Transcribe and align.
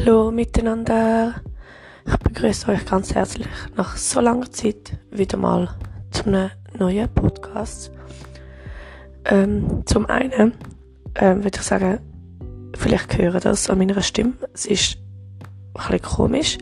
Hallo 0.00 0.32
miteinander. 0.32 1.34
Ich 2.06 2.16
begrüße 2.16 2.72
euch 2.72 2.84
ganz 2.86 3.14
herzlich 3.14 3.46
nach 3.76 3.96
so 3.96 4.20
langer 4.20 4.50
Zeit 4.50 4.98
wieder 5.10 5.36
mal 5.36 5.68
zu 6.10 6.24
einem 6.26 6.50
neuen 6.76 7.08
Podcast. 7.08 7.92
Ähm, 9.26 9.82
zum 9.84 10.06
einen 10.06 10.54
ähm, 11.14 11.44
würde 11.44 11.58
ich 11.58 11.62
sagen, 11.62 12.00
vielleicht 12.74 13.16
hören 13.18 13.40
das 13.42 13.70
an 13.70 13.78
meiner 13.78 14.00
Stimme. 14.02 14.32
Es 14.54 14.66
ist 14.66 14.96
ein 15.74 15.74
bisschen 15.74 16.02
komisch 16.02 16.58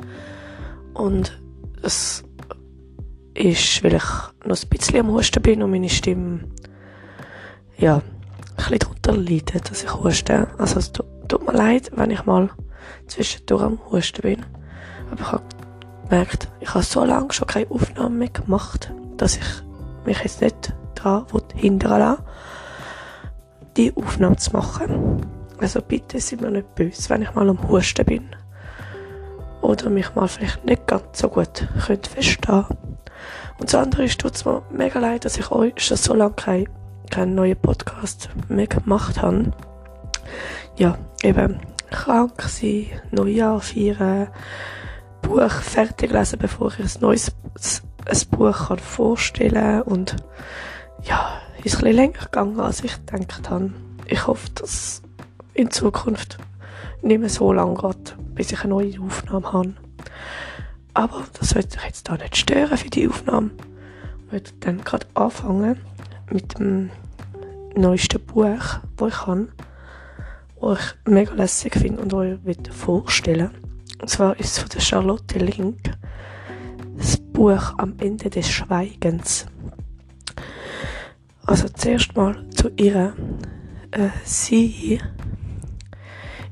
und 0.93 1.41
es 1.83 2.25
ist, 3.35 3.85
weil 3.85 3.95
ich 3.95 4.05
noch 4.45 4.63
ein 4.65 4.69
bisschen 4.69 5.01
am 5.01 5.13
Husten 5.13 5.41
bin 5.41 5.63
und 5.63 5.71
meine 5.71 5.89
Stimme 5.89 6.41
ja, 7.79 7.97
ein 7.97 8.03
bisschen 8.57 8.79
darunter 8.81 9.17
leidet, 9.17 9.71
dass 9.71 9.85
ich 9.85 9.95
huste. 9.95 10.49
Also 10.59 10.81
es 10.81 10.93
tut 10.93 11.47
mir 11.47 11.57
leid, 11.57 11.91
wenn 11.95 12.11
ich 12.11 12.27
mal 12.27 12.51
zwischendurch 13.07 13.63
am 13.63 13.79
Husten 13.91 14.23
bin. 14.23 14.47
Aber 15.11 15.21
ich 15.21 15.33
habe 15.33 15.45
gemerkt, 16.09 16.49
ich 16.61 16.75
habe 16.75 16.85
so 16.85 17.05
lange 17.05 17.33
schon 17.33 17.49
keine 17.49 17.71
Aufnahmen 17.71 18.19
mehr 18.19 18.29
gemacht, 18.29 18.93
dass 19.17 19.37
ich 19.37 19.47
mich 20.05 20.19
jetzt 20.19 20.41
nicht 20.41 20.75
daran 20.95 21.27
hindern 21.55 21.99
lassen 21.99 22.23
die 23.77 23.95
Aufnahme 23.97 24.37
zu 24.37 24.53
machen. 24.53 25.27
Also 25.59 25.81
bitte 25.81 26.21
seid 26.21 26.41
mir 26.41 26.51
nicht 26.51 26.75
böse, 26.75 27.09
wenn 27.11 27.23
ich 27.23 27.35
mal 27.35 27.49
am 27.49 27.69
Husten 27.69 28.05
bin. 28.05 28.37
Oder 29.61 29.91
mich 29.91 30.15
mal 30.15 30.29
vielleicht 30.29 30.65
nicht 30.65 30.87
ganz 30.87 31.19
so 31.19 31.29
gut 31.29 31.69
könnt 31.87 32.07
verstehen 32.07 32.65
Und 33.59 33.73
das 33.73 33.75
andere 33.75 34.05
ist, 34.05 34.21
tut 34.21 34.35
es 34.35 34.45
mir 34.45 34.63
mega 34.71 34.99
leid, 34.99 35.25
dass 35.25 35.37
ich 35.37 35.51
euch 35.51 35.75
schon 35.77 35.97
so 35.97 36.15
lange 36.15 36.35
keinen 36.35 36.69
kein 37.11 37.35
neuen 37.35 37.57
Podcast 37.57 38.31
mehr 38.49 38.67
gemacht 38.67 39.21
habe. 39.21 39.53
Ja, 40.77 40.97
eben, 41.23 41.61
krank 41.91 42.43
sein, 42.43 42.87
Neujahr 43.11 43.61
feiern, 43.61 44.29
Buch 45.23 45.51
fertig 45.51 46.13
lesen, 46.13 46.39
bevor 46.39 46.73
ich 46.73 46.97
ein 46.97 47.01
neues 47.01 47.33
ein 48.07 48.19
Buch 48.31 48.69
kann 48.69 48.79
vorstellen 48.79 49.83
und 49.83 50.17
ja, 51.03 51.41
ist 51.65 51.77
ein 51.77 51.81
bisschen 51.81 51.97
länger 51.97 52.19
gegangen, 52.25 52.61
als 52.61 52.83
ich 52.83 52.95
gedacht 53.07 53.51
habe. 53.51 53.73
Ich 54.07 54.27
hoffe, 54.27 54.49
dass 54.55 55.03
in 55.55 55.71
Zukunft 55.71 56.39
nicht 57.03 57.21
mehr 57.21 57.29
so 57.29 57.53
lange 57.53 57.75
geht, 57.75 58.17
bis 58.35 58.53
ich 58.53 58.61
eine 58.65 58.71
neue 58.71 59.01
Aufnahme 59.01 59.53
habe. 59.53 59.75
Aber 60.95 61.25
das 61.39 61.55
wird 61.55 61.71
sich 61.73 61.83
jetzt 61.83 62.09
da 62.09 62.17
nicht 62.17 62.37
stören 62.37 62.77
für 62.77 62.91
die 62.91 63.09
Aufnahme. 63.09 63.51
Ich 64.27 64.33
werde 64.33 64.51
dann 64.61 64.85
gerade 64.85 65.07
anfangen 65.15 65.79
mit 66.31 66.59
dem 66.59 66.91
neuesten 67.75 68.25
Buch, 68.25 68.81
das 68.97 69.09
ich 69.09 69.27
habe 69.27 69.49
die 70.63 70.73
ich 70.73 71.11
mega 71.11 71.33
lässig 71.35 71.75
finde 71.75 72.03
und 72.03 72.15
euch 72.15 72.39
vorstellen 72.71 73.51
Und 74.01 74.09
zwar 74.09 74.39
ist 74.39 74.53
es 74.53 74.59
von 74.59 74.69
der 74.69 74.81
Charlotte 74.81 75.39
Link 75.39 75.79
das 76.97 77.17
Buch 77.17 77.75
Am 77.79 77.95
Ende 77.99 78.29
des 78.29 78.49
Schweigens. 78.49 79.47
Also 81.47 81.69
zuerst 81.69 82.15
mal 82.15 82.49
zu 82.51 82.69
ihr. 82.77 83.15
Äh, 83.91 84.11
sie 84.25 85.01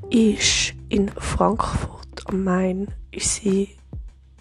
ist 0.09 0.73
in 0.89 1.09
Frankfurt 1.09 1.99
am 2.25 2.43
Main 2.43 2.87
ist 3.11 3.35
sie 3.35 3.69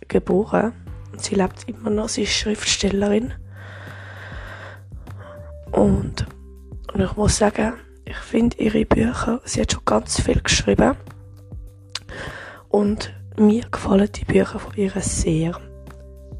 geboren 0.08 0.72
und 1.12 1.22
sie 1.22 1.34
lebt 1.34 1.68
immer 1.68 1.90
noch, 1.90 2.08
sie 2.08 2.22
ist 2.22 2.32
Schriftstellerin. 2.32 3.32
Und, 5.70 6.26
und 6.92 7.00
ich 7.00 7.16
muss 7.16 7.36
sagen, 7.36 7.74
ich 8.08 8.16
finde 8.16 8.56
ihre 8.56 8.86
Bücher, 8.86 9.40
sie 9.44 9.60
hat 9.60 9.72
schon 9.72 9.84
ganz 9.84 10.20
viel 10.20 10.40
geschrieben. 10.40 10.96
Und 12.70 13.12
mir 13.36 13.64
gefallen 13.70 14.08
die 14.12 14.24
Bücher 14.24 14.58
von 14.58 14.74
ihr 14.76 14.92
sehr. 15.00 15.58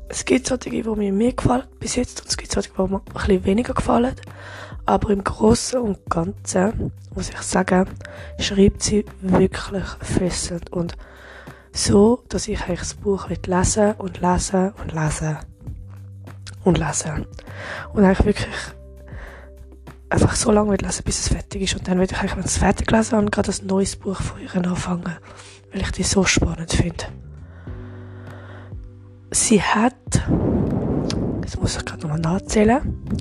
Es 0.09 0.25
gibt 0.25 0.47
solche, 0.47 0.71
die 0.71 0.83
mir 0.83 1.13
mehr 1.13 1.33
gefallen 1.33 1.67
bis 1.79 1.97
jetzt 1.97 2.23
und 2.23 2.29
es 2.29 2.39
gibt 2.39 2.53
solche, 2.53 2.71
die 2.71 2.81
mir 2.81 2.97
ein 2.97 3.13
bisschen 3.13 3.45
weniger 3.45 3.75
gefallen. 3.75 4.15
Aber 4.87 5.11
im 5.11 5.23
Großen 5.23 5.79
und 5.79 5.99
Ganzen, 6.09 6.93
muss 7.15 7.29
ich 7.29 7.43
sagen, 7.43 7.87
schreibt 8.39 8.83
sie 8.83 9.05
wirklich 9.21 9.85
fesselnd 10.01 10.73
und 10.73 10.97
so, 11.73 12.25
dass 12.31 12.49
ich 12.49 12.63
eigentlich 12.63 12.81
das 12.81 12.95
Buch 12.95 13.29
lesen 13.29 13.93
und 13.99 14.21
lesen 14.23 14.73
und 14.81 14.93
lesen 14.95 15.37
und 16.65 16.79
lesen. 16.79 17.27
Und 17.93 18.05
eigentlich 18.05 18.25
wirklich 18.25 18.78
einfach 20.11 20.35
so 20.35 20.51
lange 20.51 20.77
lesen, 20.77 21.05
bis 21.05 21.21
es 21.21 21.29
fertig 21.29 21.63
ist. 21.63 21.77
Und 21.77 21.89
dann 21.89 21.99
würde 21.99 22.15
ich 22.15 22.19
eigentlich, 22.19 22.37
wenn 22.37 22.45
es 22.45 22.59
fertig 22.59 22.87
gelesen 22.87 23.17
habe, 23.17 23.31
gerade 23.31 23.51
ein 23.51 23.67
neues 23.67 23.97
Buch 23.97 24.21
von 24.21 24.41
ihr 24.41 24.55
anfangen, 24.55 25.17
weil 25.73 25.83
ich 25.83 25.91
die 25.93 26.03
so 26.03 26.25
spannend 26.25 26.73
finde. 26.73 27.05
Sie 29.31 29.61
hat, 29.61 29.95
jetzt 31.43 31.61
muss 31.61 31.77
ich 31.77 31.85
gerade 31.85 32.03
nochmal 32.03 32.21
nachzählen, 32.21 32.81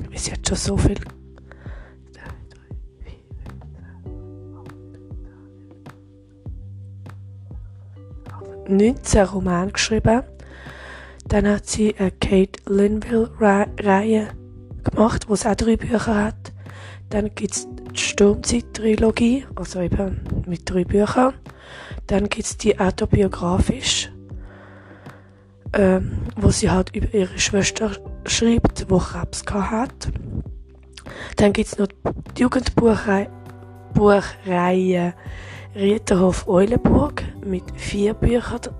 weil 0.09 0.17
sie 0.17 0.31
hat 0.31 0.47
schon 0.47 0.57
so 0.57 0.77
viel 0.77 0.97
19 8.69 9.25
Romane 9.25 9.71
geschrieben. 9.71 10.23
Dann 11.27 11.47
hat 11.47 11.67
sie 11.67 11.95
eine 11.97 12.11
Kate 12.11 12.59
Linville-Reihe 12.67 14.29
gemacht, 14.83 15.27
wo 15.27 15.33
es 15.33 15.45
auch 15.45 15.55
drei 15.55 15.75
Bücher 15.75 16.15
hat. 16.15 16.53
Dann 17.09 17.33
gibt 17.35 17.55
es 17.55 17.67
die 17.93 17.97
Sturmzeit-Trilogie, 17.99 19.45
also 19.55 19.79
eben 19.79 20.21
mit 20.45 20.69
drei 20.69 20.83
Büchern. 20.83 21.33
Dann 22.07 22.27
gibt 22.29 22.45
es 22.45 22.57
die 22.57 22.79
autobiografisch, 22.79 24.11
ähm, 25.73 26.19
wo 26.35 26.49
sie 26.49 26.69
halt 26.69 26.95
über 26.95 27.13
ihre 27.13 27.39
Schwester 27.39 27.91
schreibt, 28.25 28.89
die 28.89 28.97
Krebs 28.97 29.43
hat. 29.47 30.11
Dann 31.37 31.53
gibt 31.53 31.67
es 31.67 31.77
noch 31.77 31.87
die 32.35 32.41
Jugendbuchreihe 32.41 33.29
Buchreihe 33.93 35.13
Rieterhof 35.73 36.47
Eulenburg 36.47 37.23
mit 37.43 37.63
vier 37.75 38.13
Büchern. 38.13 38.75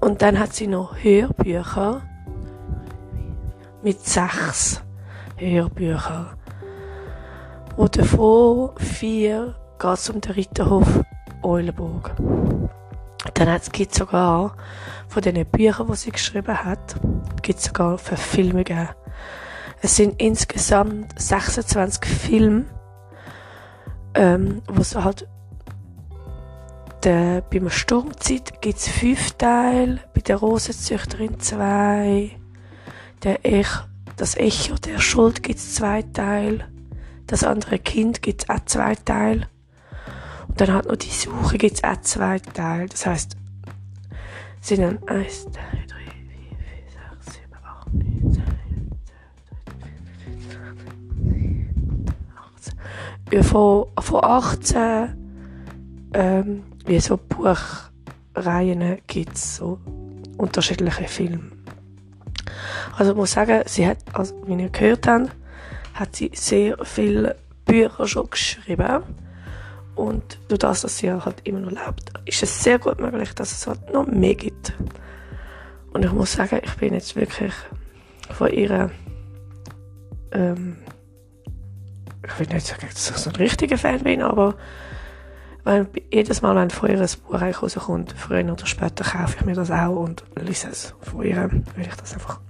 Und 0.00 0.22
dann 0.22 0.38
hat 0.38 0.54
sie 0.54 0.66
noch 0.66 0.96
Hörbücher 1.02 2.02
mit 3.82 4.00
sechs 4.00 4.82
Hörbüchern. 5.36 6.37
Und 7.78 7.96
davon 7.96 8.70
vier 8.76 9.54
geht 9.78 9.92
es 9.92 10.10
um 10.10 10.20
den 10.20 10.32
Ritterhof 10.32 11.04
Eulenburg. 11.44 12.12
Dann 13.34 13.60
gibt 13.70 13.92
es 13.92 13.98
sogar 13.98 14.56
von 15.06 15.22
den 15.22 15.46
Büchern, 15.46 15.86
die 15.86 15.94
sie 15.94 16.10
geschrieben 16.10 16.64
hat, 16.64 16.96
gibt 17.40 17.60
sogar 17.60 17.96
Verfilmungen. 17.96 18.88
Es 19.80 19.94
sind 19.94 20.20
insgesamt 20.20 21.20
26 21.20 22.04
Filme, 22.04 22.64
ähm, 24.14 24.60
wo 24.66 24.80
es 24.80 24.96
halt 24.96 25.28
der, 27.04 27.42
beim 27.42 27.70
Sturmzeit 27.70 28.60
gibt 28.60 28.78
es 28.78 28.88
fünf 28.88 29.30
Teile, 29.34 30.00
bei 30.14 30.20
der 30.20 30.38
Rosenzüchterin 30.38 31.38
zwei, 31.38 32.32
der 33.22 33.46
Ech, 33.46 33.70
das 34.16 34.36
Echo 34.36 34.74
der 34.74 34.98
Schuld 34.98 35.44
gibt 35.44 35.60
es 35.60 35.76
zwei 35.76 36.02
Teile, 36.02 36.66
das 37.28 37.44
andere 37.44 37.78
Kind 37.78 38.22
gibt 38.22 38.42
es 38.42 38.50
auch 38.50 38.64
zwei 38.64 38.94
Teile. 38.96 39.46
Und 40.48 40.60
dann 40.60 40.72
hat 40.72 40.86
noch 40.86 40.96
die 40.96 41.10
Suche 41.10 41.58
gibt 41.58 41.76
es 41.76 41.84
auch 41.84 42.00
zwei 42.00 42.38
Teile. 42.38 42.86
Das 42.86 43.06
heisst, 43.06 43.36
es 44.60 44.68
sind 44.68 44.80
dann 44.80 44.98
1, 45.06 45.44
2, 45.44 45.50
3, 45.50 45.52
4, 45.52 45.68
5, 46.58 46.88
6, 47.22 47.36
7, 47.36 47.54
8, 47.62 47.94
9, 47.94 48.32
10, 51.30 52.06
18. 53.30 53.44
Von, 53.44 53.86
von 54.00 54.24
18 54.24 55.18
ähm, 56.14 56.62
wie 56.86 56.98
so 57.00 57.18
Buchreihen 57.18 58.98
gibt 59.06 59.34
es 59.34 59.56
so 59.56 59.78
unterschiedliche 60.38 61.04
Filme. 61.04 61.50
Also 62.96 63.12
ich 63.12 63.16
muss 63.16 63.32
sagen, 63.32 63.62
sie 63.66 63.86
hat, 63.86 63.98
also 64.14 64.34
wie 64.46 64.60
ihr 64.60 64.70
gehört 64.70 65.06
habt, 65.06 65.30
hat 65.98 66.16
sie 66.16 66.30
sehr 66.34 66.76
viele 66.84 67.36
Bücher 67.64 68.06
schon 68.06 68.30
geschrieben. 68.30 69.02
Und 69.94 70.38
durch 70.48 70.60
das, 70.60 70.82
dass 70.82 70.98
sie 70.98 71.12
halt 71.12 71.40
immer 71.44 71.60
noch 71.60 71.70
lebt, 71.70 72.12
ist 72.24 72.42
es 72.42 72.62
sehr 72.62 72.78
gut 72.78 73.00
möglich, 73.00 73.34
dass 73.34 73.52
es 73.52 73.66
halt 73.66 73.92
noch 73.92 74.06
mehr 74.06 74.34
gibt. 74.34 74.72
Und 75.92 76.04
ich 76.04 76.12
muss 76.12 76.32
sagen, 76.32 76.60
ich 76.62 76.74
bin 76.76 76.94
jetzt 76.94 77.16
wirklich 77.16 77.52
von 78.30 78.52
ihrer, 78.52 78.90
ähm, 80.32 80.76
ich 82.24 82.38
will 82.38 82.46
nicht 82.46 82.66
sagen, 82.66 82.86
dass 82.92 83.10
ich 83.10 83.16
so 83.16 83.30
ein 83.30 83.36
richtiger 83.36 83.76
Fan 83.76 84.04
bin, 84.04 84.22
aber 84.22 84.54
wenn 85.64 85.88
jedes 86.12 86.42
Mal, 86.42 86.54
wenn 86.54 86.70
von 86.70 86.90
ihr 86.90 87.00
ein 87.00 87.08
Buch 87.26 87.40
rauskommt, 87.40 88.14
früher 88.16 88.52
oder 88.52 88.66
später 88.66 89.04
kaufe 89.04 89.36
ich 89.40 89.44
mir 89.44 89.54
das 89.54 89.70
auch 89.70 89.96
und 89.96 90.22
lese 90.40 90.68
es 90.68 90.94
von 91.00 91.24
ihr, 91.24 91.50
weil 91.74 91.86
ich 91.86 91.94
das 91.96 92.14
einfach 92.14 92.40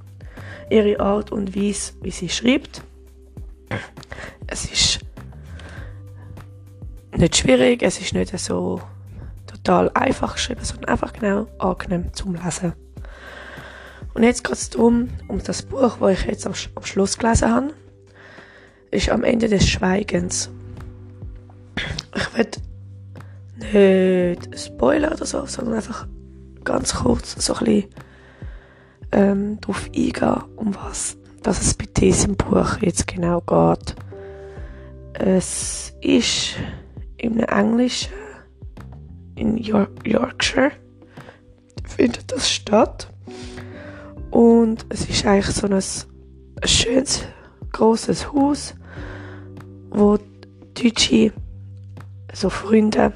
ihre 0.70 1.00
Art 1.00 1.32
und 1.32 1.56
Weise, 1.56 1.94
wie 2.02 2.10
sie 2.10 2.28
schreibt, 2.28 2.82
es 4.46 4.64
ist 4.64 5.00
nicht 7.16 7.36
schwierig, 7.36 7.82
es 7.82 8.00
ist 8.00 8.14
nicht 8.14 8.36
so 8.38 8.80
total 9.46 9.90
einfach 9.94 10.34
geschrieben, 10.34 10.62
sondern 10.62 10.90
einfach 10.90 11.12
genau 11.12 11.46
angenehm 11.58 12.12
zum 12.14 12.34
Lesen. 12.34 12.72
Und 14.14 14.22
jetzt 14.22 14.44
geht 14.44 14.54
es 14.54 14.70
darum, 14.70 15.08
um 15.28 15.42
das 15.42 15.62
Buch, 15.62 15.98
das 16.00 16.20
ich 16.20 16.26
jetzt 16.26 16.46
am, 16.46 16.54
am 16.74 16.84
Schluss 16.84 17.18
gelesen 17.18 17.50
habe, 17.50 17.74
ist 18.90 19.10
am 19.10 19.22
Ende 19.24 19.48
des 19.48 19.68
Schweigens. 19.68 20.50
Ich 22.14 22.34
will 23.72 24.36
nicht 24.36 24.58
spoilern 24.58 25.12
oder 25.12 25.26
so, 25.26 25.44
sondern 25.46 25.74
einfach 25.74 26.06
ganz 26.64 26.94
kurz 26.94 27.34
so 27.44 27.54
ein 27.54 27.64
bisschen 27.64 27.84
ähm, 29.12 29.60
darauf 29.60 29.86
eingehen, 29.86 30.42
um 30.56 30.74
was 30.74 31.17
dass 31.42 31.60
es 31.60 31.74
bei 31.74 31.86
diesem 31.86 32.36
Buch 32.36 32.78
jetzt 32.80 33.06
genau 33.06 33.40
geht. 33.40 33.94
Es 35.14 35.92
ist 36.00 36.56
im 37.16 37.40
Englischen 37.40 38.12
in 39.34 39.56
York 39.56 40.06
Yorkshire 40.06 40.72
findet 41.84 42.30
das 42.30 42.50
statt 42.50 43.12
und 44.30 44.84
es 44.88 45.08
ist 45.08 45.24
eigentlich 45.26 45.54
so 45.54 45.66
ein, 45.66 45.74
ein 45.74 46.68
schönes 46.68 47.24
großes 47.72 48.32
Haus, 48.32 48.74
wo 49.90 50.18
Deutsche 50.74 51.32
so 52.32 52.50
Freunde 52.50 53.12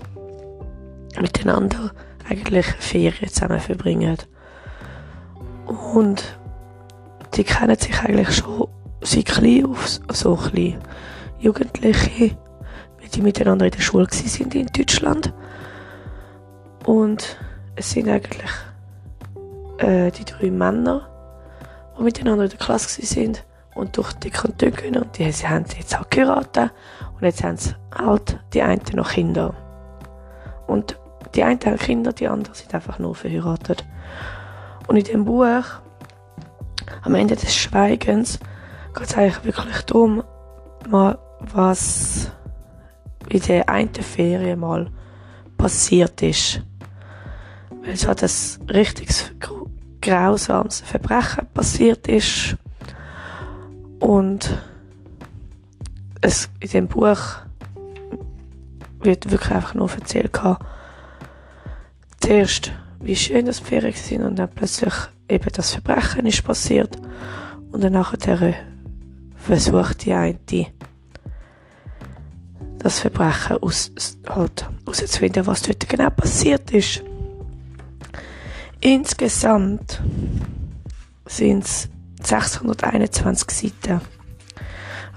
miteinander 1.21 1.93
eigentlich 2.29 2.67
Ferien 2.67 3.29
zusammen 3.29 3.61
verbringen. 3.61 4.17
Und 5.95 6.39
die 7.35 7.45
kennen 7.45 7.79
sich 7.79 7.99
eigentlich 8.01 8.37
schon 8.37 8.69
seit 9.01 9.27
klein 9.27 9.67
auf, 9.67 10.01
so 10.13 10.37
klein. 10.37 10.79
Jugendliche, 11.39 12.37
wie 12.99 13.09
die 13.13 13.23
miteinander 13.23 13.67
in 13.67 13.73
der 13.73 13.81
Schule 13.81 14.07
sind 14.11 14.55
in 14.55 14.67
Deutschland. 14.67 15.33
Und 16.87 17.37
es 17.75 17.91
sind 17.91 18.09
eigentlich 18.09 18.51
äh, 19.79 20.11
die 20.11 20.25
drei 20.25 20.51
Männer, 20.51 21.09
die 21.99 22.03
miteinander 22.03 22.45
in 22.45 22.51
der 22.51 22.59
Klasse 22.59 23.05
sind 23.05 23.45
und 23.75 23.97
durch 23.97 24.13
dick 24.15 24.45
und 24.45 24.61
dünn. 24.61 24.97
Und 24.97 25.19
die 25.19 25.31
sie 25.33 25.49
haben 25.49 25.65
jetzt 25.77 25.99
auch 25.99 26.09
geheiratet 26.11 26.71
und 27.15 27.23
jetzt 27.23 27.43
haben 27.43 27.57
sie 27.57 27.75
halt 27.97 28.39
die 28.53 28.63
einen 28.63 28.83
noch 28.95 29.11
Kinder. 29.11 29.55
Und 30.67 30.99
die 31.35 31.43
einen 31.43 31.61
haben 31.65 31.79
Kinder, 31.79 32.13
die 32.13 32.29
anderen 32.29 32.55
sind 32.55 32.75
einfach 32.75 32.99
nur 32.99 33.15
verheiratet. 33.15 33.85
Und 34.87 34.97
in 34.97 35.05
dem 35.05 35.25
Buch 35.25 35.65
am 37.03 37.15
Ende 37.15 37.37
des 37.37 37.55
Schweigens 37.55 38.39
geht 38.95 39.07
es 39.07 39.15
eigentlich 39.15 39.45
wirklich 39.45 39.83
darum, 39.83 40.23
mal 40.89 41.19
was 41.41 42.31
in 43.29 43.41
der 43.43 43.69
einen 43.69 43.95
Ferien 43.95 44.61
mal 44.61 44.91
passiert 45.57 46.23
ist. 46.23 46.61
Weil 47.83 47.95
es 47.95 48.07
hat 48.07 48.23
ein 48.23 48.69
richtiges 48.69 49.33
grausames 50.01 50.81
Verbrechen 50.81 51.47
passiert 51.55 52.07
ist. 52.09 52.57
Und 53.99 54.59
es 56.21 56.49
in 56.61 56.71
dem 56.71 56.89
Buch 56.89 57.19
wird 59.01 59.31
wirklich 59.31 59.53
einfach 59.53 59.75
nur 59.75 59.91
erzählt 59.91 60.33
zuerst, 62.21 62.73
wie 63.01 63.17
schön 63.17 63.47
das 63.47 63.59
Ferien 63.59 63.95
sind 63.95 64.23
und 64.23 64.37
dann 64.37 64.49
plötzlich 64.49 64.95
eben 65.29 65.51
das 65.53 65.73
Verbrechen 65.73 66.27
ist 66.27 66.45
passiert 66.45 66.97
und 67.71 67.83
dann 67.83 67.93
nachher 67.93 68.55
versucht 69.37 70.05
die 70.05 70.13
eine 70.13 70.39
das 72.83 72.99
Verbrechen 72.99 73.59
aus, 73.59 73.93
halt 74.29 74.69
herauszufinden, 74.85 75.47
was 75.47 75.63
dort 75.63 75.89
genau 75.89 76.11
passiert 76.11 76.71
ist. 76.73 77.03
Insgesamt 78.81 80.03
sind 81.27 81.65
es 81.65 81.89
621 82.23 83.51
Seiten. 83.51 84.01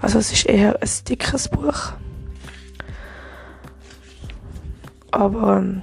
Also 0.02 0.20
es 0.20 0.32
ist 0.32 0.46
eher 0.46 0.80
ein 0.80 0.90
dickes 1.10 1.50
Buch. 1.50 1.94
Aber 5.10 5.58
ähm, 5.58 5.82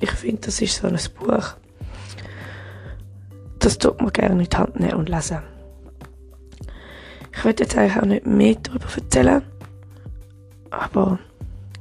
ich 0.00 0.10
finde, 0.10 0.46
das 0.46 0.60
ist 0.60 0.76
so 0.76 0.88
ein 0.88 0.98
Buch, 1.14 1.54
das 3.64 3.78
tut 3.78 4.00
man 4.00 4.12
gerne 4.12 4.42
in 4.42 4.48
die 4.48 4.56
Hand 4.56 4.78
nehmen 4.78 4.94
und 4.94 5.08
lesen. 5.08 5.42
Ich 7.34 7.44
werde 7.44 7.62
jetzt 7.62 7.76
eigentlich 7.76 7.96
auch 7.96 8.06
nicht 8.06 8.26
mehr 8.26 8.56
darüber 8.56 8.86
erzählen, 8.94 9.42
aber 10.70 11.18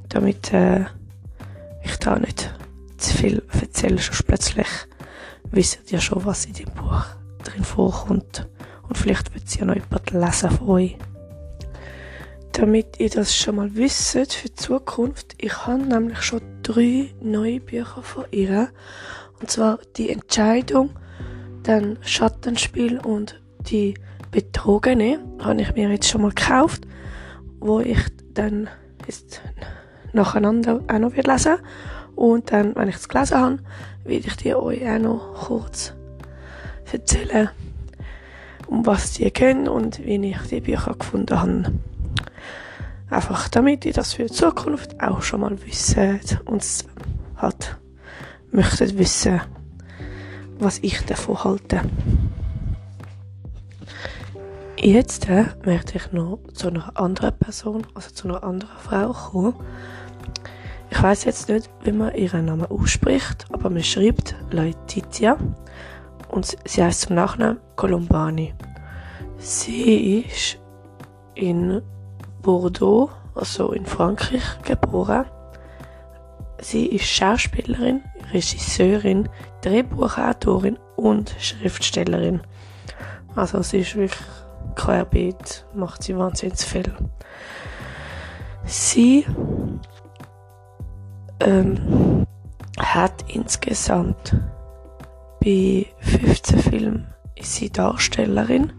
damit 0.09 0.53
äh, 0.53 0.85
ich 1.83 1.97
da 1.97 2.17
nicht 2.17 2.53
zu 2.97 3.17
viel 3.17 3.43
erzähle, 3.59 3.99
schon 3.99 4.25
plötzlich 4.25 4.67
wisst 5.51 5.91
ihr 5.91 5.99
schon, 5.99 6.23
was 6.25 6.45
in 6.45 6.53
dem 6.53 6.71
Buch 6.73 7.03
drin 7.43 7.63
vorkommt 7.63 8.47
und 8.87 8.97
vielleicht 8.97 9.33
wird 9.33 9.45
es 9.47 9.55
ja 9.55 9.65
noch 9.65 9.75
jemand 9.75 10.11
lesen 10.11 10.51
von 10.51 10.69
euch. 10.69 10.97
Damit 12.51 12.99
ihr 12.99 13.09
das 13.09 13.35
schon 13.35 13.55
mal 13.55 13.75
wisst 13.75 14.11
für 14.11 14.49
die 14.49 14.55
Zukunft, 14.55 15.35
ich 15.37 15.65
habe 15.65 15.81
nämlich 15.81 16.21
schon 16.21 16.41
drei 16.61 17.13
neue 17.21 17.59
Bücher 17.59 18.03
von 18.03 18.25
ihr. 18.31 18.69
Und 19.39 19.49
zwar 19.49 19.79
die 19.95 20.09
Entscheidung, 20.09 20.91
dann 21.63 21.97
Schattenspiel 22.01 22.99
und 22.99 23.41
die 23.61 23.95
Betrogene 24.31 25.19
habe 25.39 25.61
ich 25.61 25.75
mir 25.75 25.89
jetzt 25.89 26.07
schon 26.07 26.21
mal 26.21 26.31
gekauft, 26.31 26.87
wo 27.59 27.79
ich 27.79 27.99
dann 28.33 28.69
jetzt 29.05 29.41
nacheinander 30.13 30.81
auch 30.87 30.99
noch 30.99 31.15
lesen. 31.15 31.57
Und 32.15 32.51
dann, 32.51 32.75
wenn 32.75 32.89
ich 32.89 32.95
es 32.95 33.09
gelesen 33.09 33.37
habe, 33.37 33.59
werde 34.03 34.27
ich 34.27 34.35
dir 34.37 34.61
euch 34.61 34.87
auch 34.87 34.99
noch 34.99 35.47
kurz 35.47 35.93
erzählen, 36.91 37.49
um 38.67 38.85
was 38.85 39.13
die 39.13 39.31
gehen 39.31 39.67
und 39.67 40.03
wie 40.05 40.15
ich 40.29 40.41
die 40.49 40.61
Bücher 40.61 40.93
gefunden 40.97 41.39
habe. 41.39 41.73
Einfach 43.09 43.49
damit 43.49 43.85
ihr 43.85 43.93
das 43.93 44.13
für 44.13 44.23
die 44.23 44.31
Zukunft 44.31 45.01
auch 45.01 45.21
schon 45.21 45.41
mal 45.41 45.57
wisst 45.65 45.97
und 46.45 46.65
halt 47.37 47.77
möchtet 48.51 48.97
wissen, 48.97 49.41
was 50.61 50.79
ich 50.79 51.03
davon 51.05 51.43
halte. 51.43 51.81
Jetzt 54.77 55.27
äh, 55.29 55.45
möchte 55.65 55.97
ich 55.97 56.11
noch 56.11 56.39
zu 56.53 56.69
einer 56.69 56.97
anderen 56.97 57.37
Person, 57.37 57.85
also 57.93 58.11
zu 58.11 58.27
einer 58.27 58.43
anderen 58.43 58.77
Frau 58.77 59.11
kommen. 59.11 59.55
Ich 60.89 61.01
weiß 61.01 61.25
jetzt 61.25 61.49
nicht, 61.49 61.69
wie 61.83 61.91
man 61.91 62.15
ihren 62.15 62.45
Namen 62.45 62.65
ausspricht, 62.65 63.45
aber 63.51 63.69
man 63.69 63.83
schreibt 63.83 64.35
Laetitia 64.51 65.37
und 66.29 66.57
sie 66.65 66.83
heißt 66.83 67.01
zum 67.01 67.15
Nachnamen 67.15 67.59
Colombani. 67.75 68.53
Sie 69.37 70.25
ist 70.27 70.59
in 71.35 71.81
Bordeaux, 72.41 73.09
also 73.35 73.71
in 73.71 73.85
Frankreich, 73.85 74.61
geboren. 74.63 75.25
Sie 76.59 76.87
ist 76.87 77.05
Schauspielerin, 77.05 78.01
Regisseurin, 78.33 79.29
Drehbuchautorin 79.61 80.77
und 80.95 81.35
Schriftstellerin. 81.39 82.41
Also 83.35 83.61
sie 83.61 83.79
ist 83.79 83.95
wirklich 83.95 84.21
querbeet, 84.75 85.65
macht 85.73 86.03
sie 86.03 86.17
wahnsinnig 86.17 86.59
viel. 86.59 86.91
Sie 88.65 89.25
ähm, 91.39 92.25
hat 92.77 93.25
insgesamt 93.27 94.35
bei 95.43 95.87
15 95.99 96.59
Filmen 96.59 97.07
ist 97.35 97.55
sie 97.55 97.71
Darstellerin. 97.71 98.71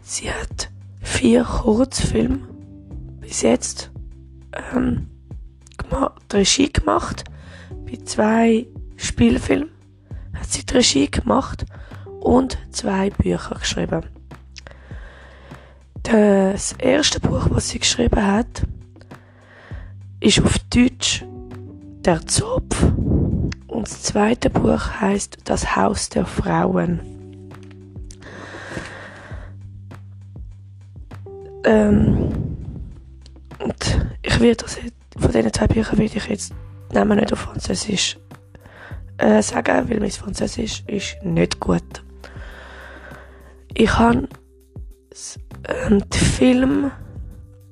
Sie 0.00 0.30
hat 0.30 0.70
vier 1.00 1.44
Kurzfilme 1.44 2.40
bis 3.20 3.42
jetzt 3.42 3.92
ähm, 4.74 5.08
Regie 6.32 6.72
gemacht. 6.72 7.24
Bei 7.92 7.98
zwei 8.06 8.66
Spielfilmen 8.96 9.68
hat 10.32 10.50
sie 10.50 10.64
die 10.64 10.74
Regie 10.74 11.10
gemacht 11.10 11.66
und 12.20 12.56
zwei 12.70 13.10
Bücher 13.10 13.56
geschrieben. 13.56 14.04
Das 16.02 16.72
erste 16.78 17.20
Buch, 17.20 17.48
was 17.50 17.68
sie 17.68 17.80
geschrieben 17.80 18.26
hat, 18.26 18.62
ist 20.20 20.40
auf 20.40 20.58
Deutsch 20.70 21.22
Der 22.06 22.26
Zopf 22.26 22.82
und 23.66 23.82
das 23.82 24.02
zweite 24.04 24.48
Buch 24.48 25.00
heißt 25.02 25.40
Das 25.44 25.76
Haus 25.76 26.08
der 26.08 26.24
Frauen. 26.24 27.00
Ähm, 31.64 32.32
und 33.58 34.06
ich 34.22 34.40
werde 34.40 34.64
das 34.64 34.78
von 35.18 35.30
diesen 35.30 35.52
zwei 35.52 35.66
Büchern 35.66 35.98
werde 35.98 36.16
ich 36.16 36.26
jetzt 36.26 36.54
Namen 36.92 37.18
nicht 37.18 37.32
auf 37.32 37.40
Französisch 37.40 38.18
äh, 39.18 39.42
sagen, 39.42 39.88
weil 39.88 40.00
mein 40.00 40.10
Französisch 40.10 40.84
ist 40.86 41.22
nicht 41.22 41.60
gut. 41.60 42.04
Ich 43.74 43.98
habe 43.98 44.28
ähm, 45.64 46.00
den 46.08 46.12
Film 46.12 46.90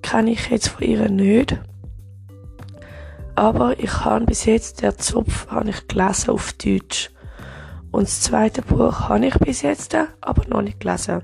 kenne 0.02 0.32
ich 0.32 0.48
jetzt 0.50 0.68
von 0.68 0.86
ihr 0.86 1.08
nicht. 1.08 1.58
Aber 3.34 3.78
ich 3.78 4.04
habe 4.04 4.26
bis 4.26 4.44
jetzt, 4.44 4.82
der 4.82 4.98
Zopf, 4.98 5.48
habe 5.50 5.70
ich 5.70 5.88
gelesen 5.88 6.30
auf 6.30 6.52
Deutsch. 6.52 7.10
Und 7.90 8.02
das 8.02 8.20
zweite 8.20 8.62
Buch 8.62 9.08
habe 9.08 9.26
ich 9.26 9.34
bis 9.38 9.62
jetzt, 9.62 9.96
aber 10.20 10.46
noch 10.48 10.62
nicht 10.62 10.80
gelesen. 10.80 11.22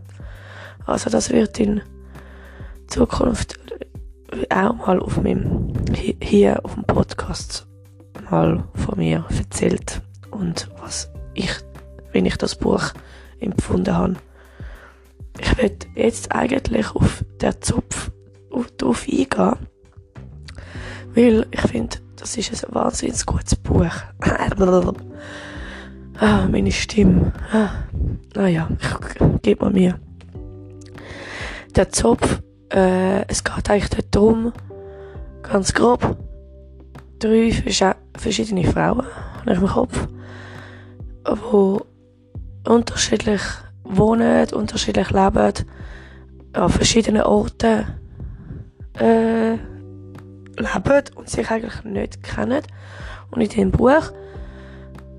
Also 0.86 1.10
das 1.10 1.30
wird 1.30 1.58
in 1.60 1.82
Zukunft 2.88 3.58
auch 4.50 4.74
mal 4.74 5.00
auf 5.00 5.22
meinem, 5.22 5.72
hier 6.22 6.64
auf 6.64 6.74
dem 6.74 6.84
Podcast 6.84 7.65
mal 8.30 8.64
von 8.74 8.98
mir 8.98 9.24
erzählt 9.36 10.02
und 10.30 10.70
was 10.80 11.10
ich, 11.34 11.50
wenn 12.12 12.26
ich 12.26 12.36
das 12.36 12.56
Buch 12.56 12.92
empfunden 13.40 13.96
habe. 13.96 14.16
Ich 15.38 15.56
werde 15.58 15.86
jetzt 15.94 16.32
eigentlich 16.32 16.94
auf 16.94 17.24
den 17.40 17.60
Zopf 17.60 18.10
drauf 18.78 19.06
eingehen, 19.06 19.56
weil 21.14 21.46
ich 21.50 21.60
finde, 21.60 21.98
das 22.16 22.36
ist 22.36 22.64
ein 22.64 22.74
wahnsinnig 22.74 23.24
gutes 23.26 23.56
Buch. 23.56 23.84
ah, 26.18 26.48
meine 26.50 26.72
Stimme. 26.72 27.32
Ah, 27.52 27.70
naja, 28.34 28.68
gebe 29.42 29.66
mir 29.66 29.72
mir. 29.72 30.00
Der 31.74 31.90
Zopf, 31.90 32.42
äh, 32.72 33.26
es 33.28 33.44
geht 33.44 33.70
eigentlich 33.70 34.10
darum, 34.10 34.52
ganz 35.42 35.74
grob, 35.74 36.16
drei 37.18 37.52
verschiedene 38.16 38.64
Frauen, 38.64 39.06
habe 39.46 39.52
ich 39.52 39.70
Kopf, 39.70 40.08
die 41.26 42.70
unterschiedlich 42.70 43.42
wohnen, 43.84 44.46
unterschiedlich 44.52 45.10
leben, 45.10 45.52
an 46.52 46.70
verschiedenen 46.70 47.22
Orten 47.22 47.86
äh, 48.98 49.52
leben 49.52 51.04
und 51.14 51.28
sich 51.28 51.50
eigentlich 51.50 51.84
nicht 51.84 52.22
kennen. 52.22 52.62
Und 53.30 53.40
in 53.40 53.48
diesem 53.48 53.70
Buch 53.70 54.12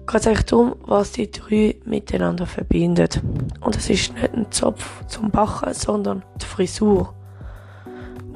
geht 0.07 0.21
es 0.21 0.27
eigentlich 0.27 0.45
darum, 0.45 0.75
was 0.85 1.11
die 1.11 1.29
drei 1.29 1.75
miteinander 1.85 2.45
verbindet. 2.45 3.21
Und 3.61 3.75
es 3.75 3.89
ist 3.89 4.13
nicht 4.13 4.33
ein 4.33 4.51
Zopf 4.51 5.05
zum 5.07 5.29
Bachen, 5.29 5.73
sondern 5.73 6.23
die 6.41 6.45
Frisur. 6.45 7.13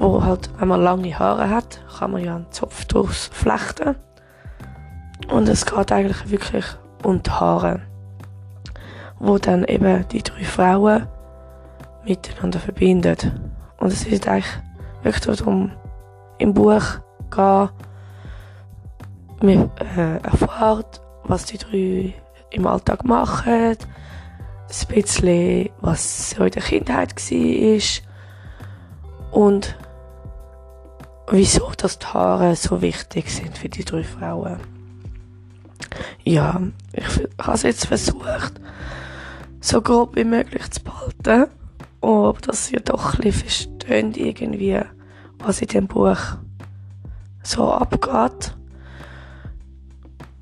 Wo 0.01 0.24
halt, 0.24 0.50
wenn 0.58 0.67
man 0.67 0.81
lange 0.81 1.20
Haare 1.20 1.48
hat, 1.51 1.79
kann 2.00 2.10
man 2.10 2.24
ja 2.24 2.36
einen 2.36 2.51
Zopf 2.51 2.86
durchs 2.86 3.27
flechten. 3.27 3.96
Und 5.29 5.48
es 5.48 5.63
geht 5.63 5.91
eigentlich 5.91 6.31
wirklich 6.31 6.65
um 7.03 7.22
die 7.22 7.29
Haare. 7.29 7.81
Wo 9.20 9.38
dann 9.38 9.63
eben 9.63 10.08
die 10.08 10.24
drei 10.24 10.43
Frauen 10.43 11.08
miteinander 12.03 12.58
verbindet. 12.60 13.31
Und 13.77 13.93
es 13.93 14.08
ist 14.08 14.27
eigentlich 14.27 14.50
wirklich 15.03 15.38
darum, 15.38 15.72
im 16.39 16.55
Buch 16.55 16.81
gehen, 17.29 17.70
man 19.39 19.70
äh, 19.96 20.17
erfahrt, 20.24 21.00
was 21.25 21.46
die 21.46 21.60
drei 21.60 22.15
im 22.50 22.65
Alltag 22.65 23.05
machen, 23.05 23.53
ein 23.53 24.88
bisschen, 24.88 25.70
was 25.79 26.31
so 26.31 26.43
in 26.43 26.51
der 26.51 26.63
Kindheit 26.63 27.15
war 27.15 27.81
und 29.31 29.75
wieso 31.30 31.72
das 31.78 32.00
die 32.00 32.06
Haare 32.08 32.56
so 32.56 32.82
wichtig 32.82 33.30
sind 33.30 33.58
für 33.58 33.70
die 33.70 33.86
drei 33.86 34.04
Frauen. 34.04 34.58
Ja, 36.24 36.62
ich 36.94 37.06
habe 37.40 37.54
es 37.54 37.63
jetzt 37.63 37.88
versucht, 37.88 38.54
so 39.60 39.82
grob 39.82 40.16
wie 40.16 40.24
möglich 40.24 40.70
zu 40.72 40.84
behalten, 40.84 41.51
aber 42.01 42.38
dass 42.42 42.72
ihr 42.72 42.80
doch 42.80 43.16
ein 43.16 43.22
bisschen 43.22 43.72
versteht 43.82 44.18
irgendwie, 44.18 44.80
was 45.40 45.62
in 45.62 45.68
dem 45.68 45.88
Buch 45.88 46.18
so 47.44 47.72
abgeht. 47.72 48.56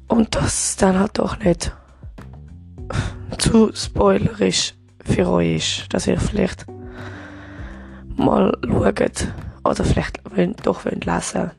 Und 0.07 0.35
das 0.35 0.75
dann 0.75 0.99
halt 0.99 1.17
doch 1.17 1.39
nicht 1.39 1.75
zu 3.37 3.71
spoilerisch 3.73 4.73
für 5.05 5.27
euch 5.29 5.79
ist, 5.79 5.93
dass 5.93 6.07
ihr 6.07 6.19
vielleicht 6.19 6.65
mal 8.15 8.55
schaut 8.63 9.27
oder 9.69 9.83
vielleicht 9.83 10.19
wollt, 10.35 10.65
doch 10.65 10.85
wollt 10.85 11.05
lesen. 11.05 11.51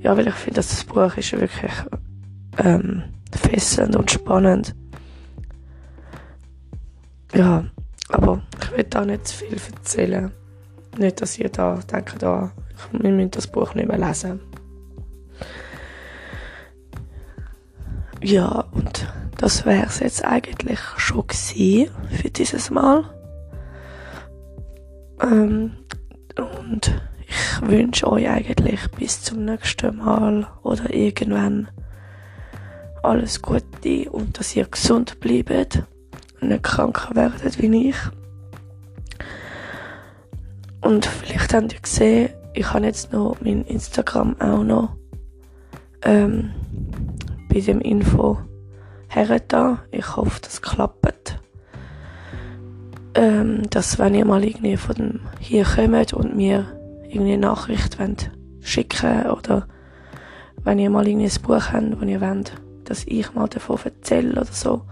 Ja, 0.00 0.16
weil 0.16 0.28
ich 0.28 0.34
finde, 0.34 0.56
dass 0.56 0.68
das 0.68 0.84
Buch 0.84 1.16
ist 1.16 1.32
wirklich 1.32 1.72
ähm, 2.58 3.04
fesselnd 3.32 3.96
und 3.96 4.10
spannend. 4.10 4.74
Ja, 7.34 7.64
aber 8.10 8.42
ich 8.62 8.76
will 8.76 8.84
da 8.84 9.04
nicht 9.04 9.26
zu 9.26 9.36
viel 9.36 9.56
erzählen. 9.74 10.30
Nicht, 10.98 11.20
dass 11.20 11.38
ihr 11.38 11.48
da 11.48 11.80
denkt, 11.90 12.22
ah, 12.22 12.52
wir 12.92 13.10
müssen 13.10 13.30
das 13.30 13.46
Buch 13.46 13.74
nicht 13.74 13.88
mehr 13.88 13.98
lesen. 13.98 14.40
Ja, 18.22 18.66
und 18.72 19.12
das 19.38 19.66
wäre 19.66 19.86
es 19.86 20.00
jetzt 20.00 20.24
eigentlich 20.24 20.80
schon 20.96 21.24
für 21.28 22.30
dieses 22.30 22.70
Mal. 22.70 23.04
Ähm, 25.20 25.72
und 26.38 27.00
ich 27.26 27.68
wünsche 27.68 28.10
euch 28.10 28.28
eigentlich 28.28 28.90
bis 28.92 29.22
zum 29.22 29.44
nächsten 29.44 29.96
Mal 29.96 30.46
oder 30.62 30.92
irgendwann 30.92 31.68
alles 33.02 33.42
Gute 33.42 34.10
und 34.10 34.38
dass 34.38 34.56
ihr 34.56 34.66
gesund 34.66 35.20
bleibt 35.20 35.82
und 36.40 36.48
nicht 36.48 36.62
krank 36.62 37.08
werdet 37.14 37.60
wie 37.60 37.90
ich. 37.90 37.96
Und 40.80 41.06
vielleicht 41.06 41.54
habt 41.54 41.72
ihr 41.72 41.80
gesehen, 41.80 42.30
ich 42.52 42.72
habe 42.72 42.86
jetzt 42.86 43.12
noch 43.12 43.36
mein 43.40 43.64
Instagram 43.64 44.38
auch 44.40 44.62
noch 44.62 44.96
ähm, 46.02 46.52
bei 47.48 47.60
dem 47.60 47.80
Info 47.80 48.38
hergetan. 49.08 49.80
Ich 49.90 50.16
hoffe, 50.16 50.40
das 50.42 50.60
klappt. 50.60 51.40
Ähm, 53.14 53.62
dass 53.70 53.98
wenn 53.98 54.14
ihr 54.14 54.24
mal 54.24 54.44
irgendwie 54.44 54.76
von 54.76 54.96
dem 54.96 55.20
hier 55.38 55.64
kommt 55.64 56.12
und 56.12 56.36
mir 56.36 56.66
irgendwie 57.08 57.34
eine 57.34 57.46
Nachricht 57.46 57.98
wollt 57.98 58.30
schicken 58.60 59.30
oder 59.30 59.68
wenn 60.64 60.78
ihr 60.78 60.90
mal 60.90 61.06
irgendwie 61.06 61.26
ein 61.26 61.42
Buch 61.42 61.72
habt, 61.72 62.00
wo 62.00 62.04
ihr 62.04 62.20
wollt, 62.20 62.52
dass 62.84 63.04
ich 63.04 63.32
mal 63.34 63.48
davon 63.48 63.78
erzähle 63.84 64.32
oder 64.32 64.44
so, 64.46 64.82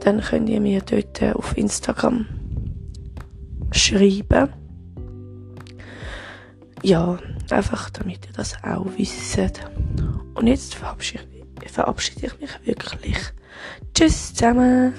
dann 0.00 0.20
könnt 0.20 0.48
ihr 0.48 0.60
mir 0.60 0.80
dort 0.80 1.22
auf 1.36 1.56
Instagram 1.56 2.26
schreiben. 3.70 4.48
Ja, 6.82 7.18
einfach 7.50 7.90
damit 7.90 8.26
ihr 8.26 8.32
das 8.32 8.56
auch 8.62 8.86
wisst. 8.96 9.38
Und 10.34 10.46
jetzt 10.46 10.74
verabschiede 10.74 12.26
ich 12.26 12.40
mich 12.40 12.66
wirklich. 12.66 13.18
Tschüss 13.94 14.34
zusammen. 14.34 14.94